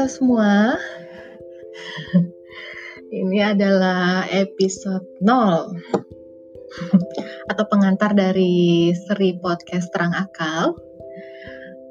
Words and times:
Halo 0.00 0.16
semua. 0.16 0.80
Ini 3.20 3.52
adalah 3.52 4.24
episode 4.32 5.04
0 5.20 5.76
atau 7.52 7.64
pengantar 7.68 8.16
dari 8.16 8.96
seri 8.96 9.36
podcast 9.36 9.92
Terang 9.92 10.16
Akal. 10.16 10.72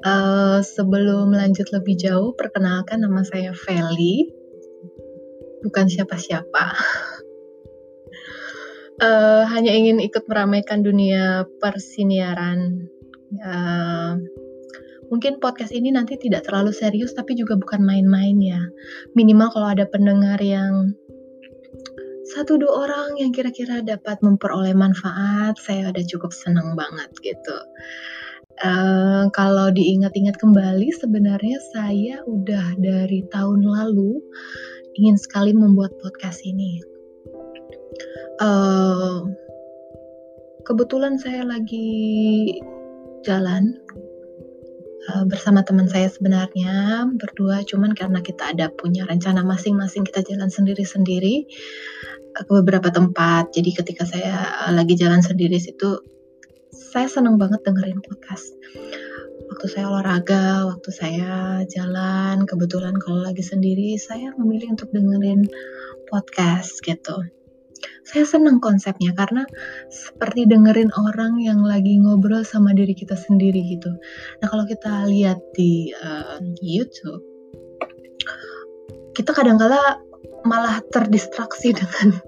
Uh, 0.02 0.58
sebelum 0.58 1.30
lanjut 1.30 1.70
lebih 1.70 2.02
jauh, 2.02 2.34
perkenalkan 2.34 3.06
nama 3.06 3.22
saya 3.22 3.54
Feli. 3.54 4.26
Bukan 5.62 5.86
siapa-siapa. 5.86 6.66
Uh, 9.06 9.46
hanya 9.54 9.70
ingin 9.70 10.02
ikut 10.02 10.26
meramaikan 10.26 10.82
dunia 10.82 11.46
persiniaran. 11.62 12.90
Uh, 13.38 14.18
mungkin 15.10 15.42
podcast 15.42 15.74
ini 15.74 15.90
nanti 15.90 16.16
tidak 16.16 16.46
terlalu 16.46 16.70
serius 16.70 17.12
tapi 17.12 17.34
juga 17.34 17.58
bukan 17.58 17.82
main-main 17.82 18.38
ya. 18.38 18.62
Minimal 19.18 19.50
kalau 19.52 19.68
ada 19.74 19.84
pendengar 19.90 20.38
yang 20.38 20.94
satu 22.30 22.62
dua 22.62 22.86
orang 22.86 23.18
yang 23.18 23.34
kira-kira 23.34 23.82
dapat 23.82 24.22
memperoleh 24.22 24.70
manfaat, 24.70 25.58
saya 25.58 25.90
udah 25.90 26.04
cukup 26.06 26.30
senang 26.30 26.78
banget 26.78 27.10
gitu. 27.26 27.58
Uh, 28.62 29.26
kalau 29.34 29.72
diingat-ingat 29.74 30.38
kembali, 30.38 30.94
sebenarnya 30.94 31.58
saya 31.74 32.22
udah 32.28 32.78
dari 32.78 33.26
tahun 33.34 33.66
lalu 33.66 34.22
ingin 34.94 35.18
sekali 35.18 35.50
membuat 35.50 35.90
podcast 35.98 36.44
ini. 36.46 36.78
Uh, 38.38 39.26
kebetulan 40.62 41.18
saya 41.18 41.42
lagi 41.42 42.54
jalan 43.26 43.74
uh, 45.10 45.26
bersama 45.26 45.66
teman 45.66 45.90
saya 45.90 46.06
sebenarnya 46.06 47.06
berdua 47.18 47.66
cuman 47.66 47.92
karena 47.98 48.22
kita 48.22 48.54
ada 48.54 48.70
punya 48.70 49.02
rencana 49.04 49.42
masing-masing 49.42 50.06
kita 50.06 50.22
jalan 50.22 50.46
sendiri-sendiri 50.48 51.50
ke 52.30 52.42
beberapa 52.46 52.94
tempat. 52.94 53.50
Jadi 53.50 53.70
ketika 53.74 54.06
saya 54.06 54.70
lagi 54.70 54.94
jalan 54.94 55.18
sendiri 55.20 55.58
situ 55.58 55.98
saya 56.70 57.10
senang 57.10 57.36
banget 57.36 57.66
dengerin 57.66 57.98
podcast. 58.02 58.54
Waktu 59.50 59.66
saya 59.66 59.90
olahraga 59.90 60.70
waktu 60.70 60.90
saya 60.94 61.32
jalan 61.66 62.46
kebetulan 62.46 62.94
kalau 63.02 63.26
lagi 63.26 63.42
sendiri 63.42 63.98
saya 63.98 64.30
memilih 64.38 64.78
untuk 64.78 64.94
dengerin 64.94 65.50
podcast 66.06 66.78
gitu 66.86 67.39
saya 68.10 68.26
senang 68.26 68.58
konsepnya 68.58 69.14
karena 69.14 69.46
seperti 69.86 70.50
dengerin 70.50 70.90
orang 70.98 71.38
yang 71.38 71.62
lagi 71.62 71.94
ngobrol 72.02 72.42
sama 72.42 72.74
diri 72.74 72.90
kita 72.90 73.14
sendiri 73.14 73.62
gitu. 73.70 73.94
Nah 74.42 74.46
kalau 74.50 74.66
kita 74.66 75.06
lihat 75.06 75.38
di 75.54 75.94
uh, 75.94 76.42
YouTube, 76.58 77.22
kita 79.14 79.30
kadang-kala 79.30 80.02
malah 80.42 80.82
terdistraksi 80.90 81.70
dengan 81.78 82.18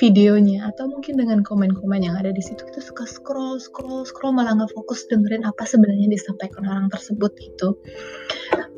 videonya 0.00 0.72
atau 0.72 0.88
mungkin 0.88 1.20
dengan 1.20 1.44
komen-komen 1.44 2.00
yang 2.00 2.16
ada 2.16 2.32
di 2.32 2.40
situ. 2.40 2.64
Kita 2.64 2.80
suka 2.80 3.04
scroll 3.04 3.60
scroll 3.60 4.08
scroll 4.08 4.32
malah 4.32 4.56
nggak 4.56 4.72
fokus 4.72 5.04
dengerin 5.12 5.44
apa 5.44 5.68
sebenarnya 5.68 6.08
disampaikan 6.08 6.64
orang 6.64 6.88
tersebut 6.88 7.36
itu 7.44 7.76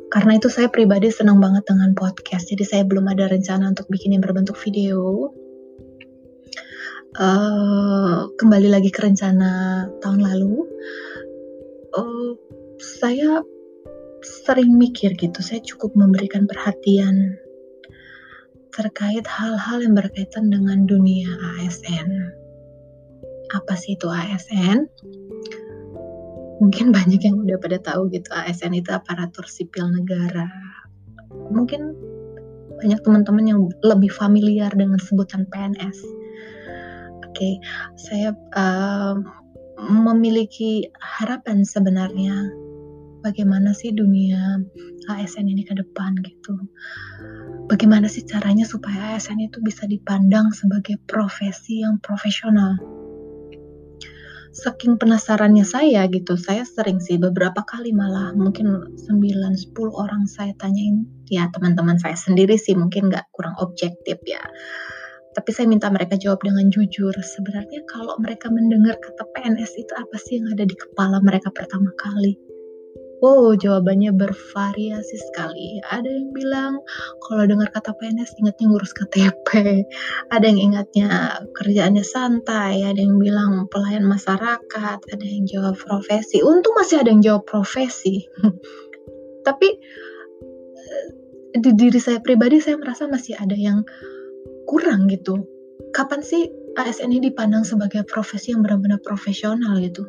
karena 0.09 0.41
itu 0.41 0.49
saya 0.49 0.65
pribadi 0.73 1.13
senang 1.13 1.37
banget 1.37 1.69
dengan 1.69 1.93
podcast 1.93 2.49
jadi 2.49 2.65
saya 2.65 2.83
belum 2.89 3.05
ada 3.13 3.29
rencana 3.29 3.69
untuk 3.69 3.85
bikin 3.93 4.17
yang 4.17 4.25
berbentuk 4.25 4.57
video 4.57 5.29
uh, 7.17 8.29
kembali 8.37 8.69
lagi 8.69 8.93
ke 8.93 9.01
rencana 9.01 9.85
tahun 10.03 10.21
lalu, 10.21 10.67
uh, 11.97 12.31
saya 12.77 13.41
sering 14.21 14.77
mikir 14.77 15.15
gitu, 15.17 15.39
saya 15.41 15.63
cukup 15.65 15.95
memberikan 15.97 16.45
perhatian 16.45 17.39
terkait 18.69 19.25
hal-hal 19.25 19.81
yang 19.81 19.97
berkaitan 19.97 20.53
dengan 20.53 20.85
dunia 20.85 21.33
ASN. 21.57 22.09
Apa 23.57 23.73
sih 23.73 23.97
itu 23.97 24.05
ASN? 24.05 24.85
Mungkin 26.61 26.91
banyak 26.97 27.25
yang 27.25 27.41
udah 27.41 27.57
pada 27.57 27.81
tahu 27.81 28.13
gitu, 28.13 28.29
ASN 28.29 28.77
itu 28.77 28.93
aparatur 28.93 29.49
sipil 29.49 29.89
negara. 29.89 30.45
Mungkin 31.49 31.97
banyak 32.79 33.01
teman-teman 33.01 33.45
yang 33.49 33.59
lebih 33.83 34.13
familiar 34.13 34.71
dengan 34.71 35.01
sebutan 35.01 35.43
PNS 35.49 36.19
okay, 37.39 37.55
saya 37.95 38.35
uh, 38.59 39.15
memiliki 39.79 40.91
harapan 40.99 41.63
sebenarnya 41.63 42.51
bagaimana 43.23 43.71
sih 43.71 43.95
dunia 43.95 44.59
ASN 45.07 45.47
ini 45.47 45.63
ke 45.63 45.71
depan 45.75 46.19
gitu. 46.23 46.55
Bagaimana 47.71 48.11
sih 48.11 48.25
caranya 48.27 48.67
supaya 48.67 49.15
ASN 49.15 49.39
itu 49.47 49.63
bisa 49.63 49.87
dipandang 49.87 50.51
sebagai 50.51 50.99
profesi 51.07 51.85
yang 51.85 52.01
profesional. 52.03 52.75
Saking 54.49 54.97
penasarannya 54.97 55.61
saya 55.61 56.09
gitu, 56.09 56.33
saya 56.33 56.65
sering 56.65 56.97
sih 56.97 57.21
beberapa 57.21 57.61
kali 57.63 57.93
malah 57.93 58.33
mungkin 58.33 58.97
9-10 58.97 59.71
orang 59.93 60.25
saya 60.25 60.57
tanyain, 60.57 61.05
ya 61.29 61.47
teman-teman 61.53 62.01
saya 62.01 62.17
sendiri 62.17 62.57
sih 62.57 62.73
mungkin 62.73 63.13
nggak 63.13 63.29
kurang 63.31 63.53
objektif 63.61 64.17
ya 64.25 64.41
tapi 65.39 65.55
saya 65.55 65.71
minta 65.71 65.87
mereka 65.87 66.19
jawab 66.19 66.43
dengan 66.43 66.67
jujur. 66.67 67.15
Sebenarnya 67.15 67.87
kalau 67.87 68.19
mereka 68.19 68.51
mendengar 68.51 68.99
kata 68.99 69.23
PNS 69.31 69.71
itu 69.79 69.95
apa 69.95 70.19
sih 70.19 70.43
yang 70.43 70.51
ada 70.51 70.67
di 70.67 70.75
kepala 70.75 71.23
mereka 71.23 71.47
pertama 71.47 71.95
kali? 71.95 72.35
Wow, 73.23 73.55
jawabannya 73.55 74.11
bervariasi 74.19 75.15
sekali. 75.31 75.79
Ada 75.87 76.11
yang 76.11 76.35
bilang 76.35 76.83
kalau 77.23 77.47
dengar 77.47 77.71
kata 77.71 77.95
PNS 77.95 78.35
ingatnya 78.35 78.67
ngurus 78.67 78.91
KTP. 78.91 79.47
Ada 80.27 80.43
yang 80.43 80.59
ingatnya 80.59 81.07
kerjaannya 81.55 82.03
santai. 82.03 82.83
Ada 82.83 82.99
yang 82.99 83.15
bilang 83.15 83.71
pelayan 83.71 84.11
masyarakat. 84.11 84.99
Ada 85.07 85.23
yang 85.23 85.47
jawab 85.47 85.79
profesi. 85.79 86.43
Untung 86.43 86.75
masih 86.75 86.99
ada 86.99 87.15
yang 87.15 87.23
jawab 87.23 87.47
profesi. 87.47 88.27
Tapi 89.47 89.67
eh, 90.75 91.07
di 91.55 91.71
diri 91.79 91.99
saya 92.03 92.19
pribadi 92.19 92.59
saya 92.59 92.75
merasa 92.75 93.07
masih 93.07 93.39
ada 93.39 93.55
yang 93.55 93.87
kurang 94.69 95.09
gitu. 95.09 95.41
Kapan 95.97 96.21
sih 96.21 96.45
ASN 96.77 97.09
ini 97.09 97.33
dipandang 97.33 97.65
sebagai 97.65 98.05
profesi 98.05 98.53
yang 98.53 98.61
benar-benar 98.61 99.01
profesional 99.01 99.81
gitu? 99.81 100.05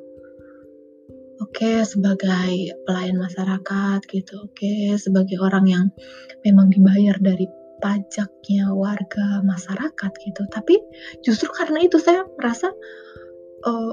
Oke, 1.40 1.80
sebagai 1.88 2.76
pelayan 2.84 3.16
masyarakat 3.16 4.00
gitu. 4.12 4.44
Oke, 4.44 4.92
sebagai 5.00 5.40
orang 5.40 5.64
yang 5.64 5.86
memang 6.44 6.68
dibayar 6.68 7.16
dari 7.16 7.48
pajaknya 7.80 8.68
warga 8.76 9.40
masyarakat 9.40 10.12
gitu. 10.20 10.42
Tapi 10.52 10.76
justru 11.24 11.48
karena 11.48 11.80
itu 11.80 11.96
saya 11.96 12.28
merasa 12.36 12.68
uh, 13.64 13.92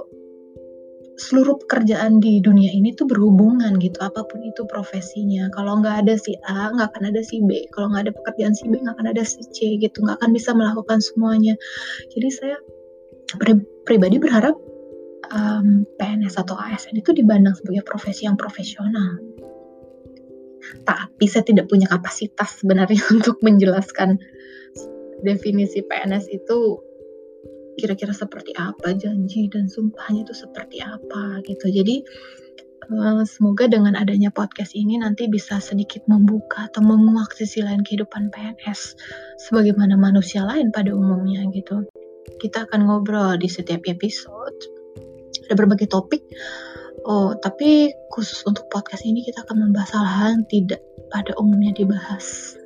seluruh 1.17 1.57
pekerjaan 1.65 2.21
di 2.21 2.37
dunia 2.37 2.69
ini 2.69 2.93
tuh 2.93 3.09
berhubungan 3.09 3.73
gitu 3.81 3.97
apa 4.05 4.21
pun 4.29 4.37
itu 4.45 4.63
profesinya. 4.69 5.49
Kalau 5.49 5.81
nggak 5.81 6.05
ada 6.05 6.13
si 6.13 6.37
A 6.45 6.69
nggak 6.69 6.93
akan 6.93 7.03
ada 7.09 7.21
si 7.25 7.41
B. 7.41 7.65
Kalau 7.73 7.89
nggak 7.89 8.09
ada 8.09 8.13
pekerjaan 8.13 8.53
si 8.53 8.69
B 8.69 8.77
nggak 8.77 8.95
akan 9.01 9.07
ada 9.09 9.23
si 9.25 9.41
C 9.49 9.81
gitu. 9.81 10.05
Nggak 10.05 10.21
akan 10.21 10.29
bisa 10.37 10.53
melakukan 10.53 11.01
semuanya. 11.01 11.57
Jadi 12.13 12.27
saya 12.29 12.57
pri 13.41 13.57
pribadi 13.89 14.21
berharap 14.21 14.53
um, 15.33 15.89
PNS 15.97 16.37
atau 16.37 16.53
ASN 16.53 17.01
itu 17.01 17.11
dibandang 17.17 17.57
sebagai 17.57 17.81
profesi 17.81 18.29
yang 18.29 18.37
profesional. 18.37 19.17
Tapi 20.85 21.25
saya 21.25 21.41
tidak 21.41 21.65
punya 21.65 21.89
kapasitas 21.89 22.61
sebenarnya 22.61 23.01
untuk 23.17 23.41
menjelaskan 23.41 24.21
definisi 25.25 25.81
PNS 25.81 26.29
itu 26.29 26.86
kira-kira 27.77 28.09
seperti 28.11 28.57
apa 28.57 28.97
janji 28.97 29.45
dan 29.53 29.69
sumpahnya 29.69 30.25
itu 30.25 30.33
seperti 30.33 30.81
apa 30.81 31.45
gitu. 31.45 31.69
Jadi 31.69 32.01
uh, 32.89 33.21
semoga 33.23 33.69
dengan 33.69 33.93
adanya 33.93 34.33
podcast 34.33 34.73
ini 34.73 34.97
nanti 34.97 35.29
bisa 35.29 35.61
sedikit 35.61 36.03
membuka 36.09 36.67
atau 36.73 36.81
menguak 36.81 37.37
sisi 37.37 37.61
lain 37.61 37.85
kehidupan 37.85 38.33
PNS 38.33 38.97
sebagaimana 39.47 39.93
manusia 39.93 40.41
lain 40.41 40.73
pada 40.73 40.89
umumnya 40.91 41.45
gitu. 41.53 41.85
Kita 42.41 42.67
akan 42.67 42.89
ngobrol 42.89 43.37
di 43.39 43.47
setiap 43.47 43.85
episode 43.85 44.57
ada 45.47 45.55
berbagai 45.55 45.87
topik. 45.87 46.25
Oh 47.07 47.37
tapi 47.39 47.93
khusus 48.11 48.43
untuk 48.43 48.67
podcast 48.67 49.05
ini 49.07 49.23
kita 49.23 49.45
akan 49.47 49.69
membahas 49.69 49.95
hal-hal 49.95 50.27
yang 50.41 50.45
tidak 50.49 50.81
pada 51.07 51.31
umumnya 51.39 51.71
dibahas 51.71 52.57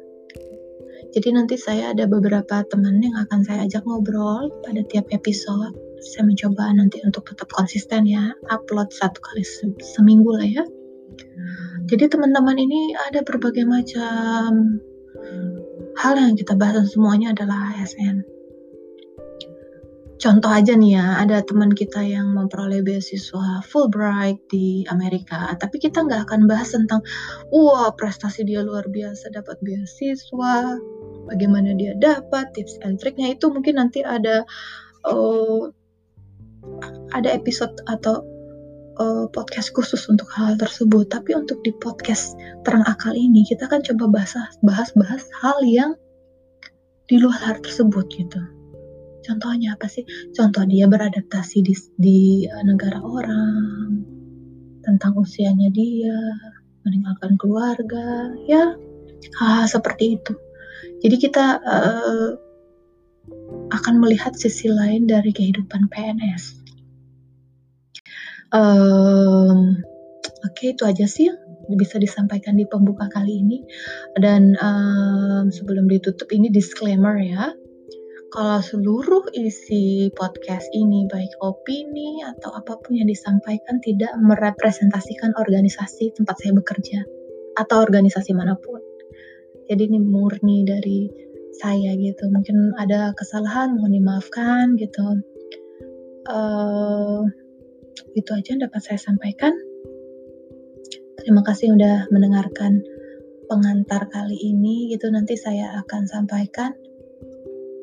jadi 1.11 1.35
nanti 1.35 1.59
saya 1.59 1.91
ada 1.91 2.07
beberapa 2.07 2.63
teman 2.71 3.03
yang 3.03 3.15
akan 3.19 3.43
saya 3.43 3.67
ajak 3.67 3.83
ngobrol 3.83 4.47
pada 4.63 4.79
tiap 4.87 5.11
episode. 5.11 5.75
Saya 5.99 6.23
mencoba 6.23 6.71
nanti 6.71 7.03
untuk 7.03 7.27
tetap 7.27 7.51
konsisten 7.51 8.07
ya, 8.07 8.31
upload 8.47 8.89
satu 8.95 9.19
kali 9.19 9.43
se 9.43 9.67
seminggu 9.83 10.31
lah 10.31 10.47
ya. 10.47 10.63
Jadi 11.91 12.07
teman-teman 12.07 12.55
ini 12.55 12.95
ada 13.11 13.27
berbagai 13.27 13.67
macam 13.67 14.79
hal 15.99 16.13
yang 16.15 16.39
kita 16.39 16.55
bahas 16.55 16.95
semuanya 16.95 17.35
adalah 17.35 17.75
ASN. 17.75 18.23
contoh 20.21 20.53
aja 20.53 20.77
nih 20.77 21.01
ya, 21.01 21.17
ada 21.17 21.41
teman 21.41 21.73
kita 21.73 22.05
yang 22.05 22.37
memperoleh 22.37 22.85
beasiswa 22.85 23.65
Fulbright 23.65 24.37
di 24.53 24.85
Amerika, 24.93 25.49
tapi 25.57 25.81
kita 25.81 26.05
nggak 26.05 26.29
akan 26.29 26.45
bahas 26.45 26.77
tentang, 26.77 27.01
wah 27.49 27.89
prestasi 27.97 28.45
dia 28.45 28.61
luar 28.61 28.85
biasa 28.85 29.33
dapat 29.33 29.57
beasiswa, 29.65 30.77
bagaimana 31.27 31.75
dia 31.75 31.93
dapat, 31.97 32.53
tips 32.55 32.79
and 32.85 32.97
triknya 32.97 33.35
itu 33.35 33.49
mungkin 33.51 33.77
nanti 33.77 34.01
ada 34.01 34.45
uh, 35.05 35.69
ada 37.11 37.29
episode 37.33 37.73
atau 37.89 38.21
uh, 39.01 39.25
podcast 39.29 39.73
khusus 39.73 40.05
untuk 40.07 40.29
hal 40.33 40.55
tersebut. 40.57 41.09
Tapi 41.09 41.37
untuk 41.37 41.61
di 41.65 41.73
podcast 41.77 42.37
terang 42.63 42.85
akal 42.85 43.13
ini 43.13 43.45
kita 43.45 43.67
kan 43.69 43.83
coba 43.83 44.21
bahas 44.21 44.33
bahas 44.61 44.89
bahas 44.93 45.23
hal 45.41 45.57
yang 45.65 45.93
di 47.11 47.19
luar 47.19 47.35
hal 47.43 47.59
tersebut 47.59 48.07
gitu 48.15 48.39
Contohnya 49.21 49.77
apa 49.77 49.85
sih? 49.85 50.03
Contoh 50.33 50.65
dia 50.65 50.89
beradaptasi 50.89 51.61
di, 51.61 51.73
di 51.97 52.19
eh, 52.49 52.63
negara 52.65 52.99
orang, 52.99 54.01
tentang 54.81 55.13
usianya 55.17 55.69
dia, 55.69 56.17
meninggalkan 56.81 57.37
keluarga, 57.37 58.33
ya 58.49 58.73
hal, 59.37 59.49
-hal 59.61 59.65
seperti 59.69 60.17
itu. 60.17 60.33
Jadi 61.01 61.15
kita 61.17 61.45
uh, 61.61 62.29
akan 63.71 63.95
melihat 64.01 64.33
sisi 64.35 64.67
lain 64.67 65.07
dari 65.07 65.31
kehidupan 65.31 65.87
PNS. 65.89 66.43
Um, 68.51 69.79
Oke, 70.41 70.67
okay, 70.67 70.67
itu 70.73 70.83
aja 70.83 71.05
sih 71.05 71.29
bisa 71.71 72.01
disampaikan 72.01 72.57
di 72.57 72.65
pembuka 72.65 73.07
kali 73.13 73.45
ini. 73.45 73.63
Dan 74.17 74.57
um, 74.57 75.53
sebelum 75.53 75.85
ditutup 75.87 76.27
ini 76.33 76.49
disclaimer 76.49 77.15
ya 77.21 77.53
kalau 78.31 78.63
seluruh 78.63 79.27
isi 79.35 80.07
podcast 80.15 80.63
ini 80.71 81.03
baik 81.11 81.35
opini 81.43 82.23
atau 82.23 82.55
apa 82.55 82.79
pun 82.79 82.95
yang 82.95 83.11
disampaikan 83.11 83.83
tidak 83.83 84.15
merepresentasikan 84.23 85.35
organisasi 85.35 86.15
tempat 86.15 86.39
saya 86.39 86.55
bekerja 86.55 87.03
atau 87.59 87.83
organisasi 87.83 88.31
mana 88.31 88.55
pun. 88.55 88.79
Jadi 89.71 89.87
ini 89.87 89.99
murni 90.03 90.67
dari 90.67 91.07
saya 91.55 91.95
gitu. 91.95 92.27
Mungkin 92.27 92.75
ada 92.75 93.15
kesalahan 93.15 93.79
mohon 93.79 93.95
dimaafkan 93.95 94.75
gitu. 94.75 95.23
Uh, 96.27 97.23
itu 98.19 98.29
aja 98.35 98.51
yang 98.51 98.67
dapat 98.67 98.83
saya 98.83 98.99
sampaikan. 98.99 99.55
Terima 101.23 101.39
kasih 101.47 101.71
sudah 101.71 102.11
mendengarkan 102.11 102.83
pengantar 103.47 104.07
kali 104.07 104.35
ini 104.35 104.91
gitu 104.95 105.11
nanti 105.11 105.35
saya 105.35 105.75
akan 105.83 106.07
sampaikan 106.07 106.71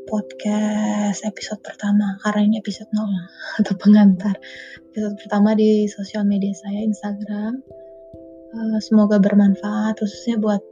podcast 0.09 1.21
episode 1.29 1.61
pertama 1.61 2.17
karena 2.25 2.49
ini 2.49 2.57
episode 2.57 2.89
0 2.97 3.05
atau 3.61 3.75
pengantar 3.85 4.33
episode 4.89 5.21
pertama 5.21 5.53
di 5.53 5.85
sosial 5.85 6.25
media 6.25 6.57
saya 6.57 6.81
Instagram 6.89 7.61
uh, 8.57 8.81
semoga 8.81 9.21
bermanfaat 9.21 10.01
khususnya 10.01 10.41
buat 10.41 10.65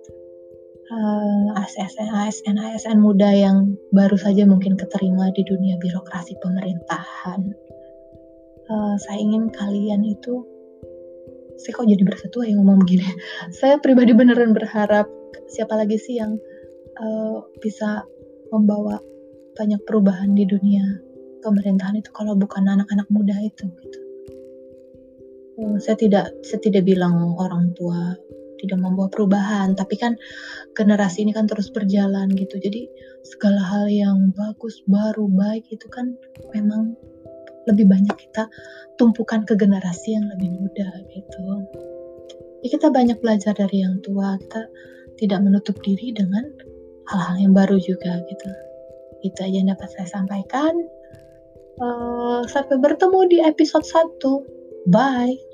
ASN, 0.87 2.07
ASN, 2.15 2.57
ASN 2.63 2.99
muda 3.03 3.27
yang 3.35 3.75
baru 3.91 4.15
saja 4.15 4.47
mungkin 4.47 4.79
keterima 4.79 5.35
di 5.35 5.43
dunia 5.43 5.75
birokrasi 5.83 6.39
pemerintahan 6.39 7.43
uh, 8.71 8.95
saya 8.99 9.19
ingin 9.19 9.51
kalian 9.51 10.03
itu 10.07 10.47
saya 11.57 11.73
kok 11.73 11.89
jadi 11.89 12.05
bersetua 12.05 12.45
yang 12.47 12.63
ngomong 12.63 12.85
begini 12.85 13.07
saya 13.59 13.81
pribadi 13.81 14.13
beneran 14.13 14.53
berharap 14.53 15.11
siapa 15.51 15.75
lagi 15.75 15.99
sih 15.99 16.21
yang 16.21 16.39
uh, 17.01 17.43
bisa 17.63 18.05
membawa 18.55 19.01
banyak 19.57 19.81
perubahan 19.89 20.37
di 20.37 20.45
dunia 20.45 20.85
pemerintahan 21.41 21.99
itu 22.03 22.11
kalau 22.13 22.35
bukan 22.35 22.67
anak-anak 22.67 23.07
muda 23.09 23.37
itu 23.41 23.71
gitu. 23.71 24.01
Uh, 25.57 25.77
saya 25.81 25.97
tidak 25.97 26.27
saya 26.45 26.61
tidak 26.61 26.85
bilang 26.85 27.17
orang 27.41 27.73
tua 27.73 28.13
tidak 28.61 28.79
membawa 28.81 29.09
perubahan, 29.13 29.77
tapi 29.77 30.01
kan 30.01 30.17
generasi 30.73 31.25
ini 31.25 31.33
kan 31.37 31.45
terus 31.49 31.69
berjalan 31.73 32.33
gitu. 32.33 32.57
Jadi 32.57 32.89
segala 33.27 33.61
hal 33.61 33.87
yang 33.91 34.33
bagus, 34.33 34.81
baru, 34.89 35.29
baik 35.29 35.69
itu 35.73 35.87
kan 35.93 36.17
memang 36.55 36.97
lebih 37.67 37.91
banyak 37.91 38.15
kita 38.15 38.47
tumpukan 38.97 39.43
ke 39.43 39.59
generasi 39.59 40.15
yang 40.15 40.27
lebih 40.33 40.55
muda 40.55 40.89
gitu. 41.11 41.43
Ya 42.65 42.69
kita 42.73 42.89
banyak 42.89 43.21
belajar 43.21 43.53
dari 43.53 43.85
yang 43.85 44.01
tua, 44.01 44.39
kita 44.41 44.71
tidak 45.21 45.41
menutup 45.45 45.77
diri 45.83 46.15
dengan 46.15 46.45
hal-hal 47.11 47.37
yang 47.39 47.53
baru 47.55 47.77
juga 47.79 48.23
gitu. 48.27 48.51
Itu 49.25 49.39
aja 49.43 49.55
yang 49.55 49.71
dapat 49.73 49.89
saya 49.93 50.09
sampaikan. 50.09 50.75
Uh, 51.77 52.41
sampai 52.49 52.81
bertemu 52.81 53.21
di 53.29 53.39
episode 53.45 53.85
1. 53.85 54.89
Bye. 54.89 55.46